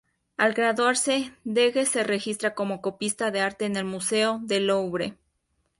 Al 0.35 0.53
graduarse, 0.53 1.31
Degas 1.43 1.89
se 1.89 2.03
registra 2.03 2.55
como 2.55 2.81
copista 2.81 3.29
de 3.29 3.41
arte 3.41 3.65
en 3.65 3.75
el 3.75 3.85
Museo 3.85 4.39
de 4.41 4.59
Louvre. 4.59 5.15